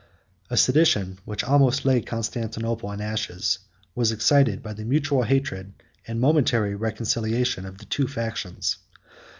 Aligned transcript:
6.] 0.49 0.49
A 0.49 0.57
sedition, 0.57 1.19
which 1.25 1.43
almost 1.43 1.85
laid 1.85 2.07
Constantinople 2.07 2.91
in 2.91 3.01
ashes, 3.01 3.59
was 3.93 4.11
excited 4.11 4.63
by 4.63 4.73
the 4.73 4.83
mutual 4.83 5.21
hatred 5.21 5.73
and 6.07 6.19
momentary 6.19 6.73
reconciliation 6.73 7.67
of 7.67 7.77
the 7.77 7.85
two 7.85 8.07
factions. 8.07 8.77